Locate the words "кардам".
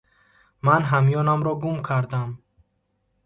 1.87-2.29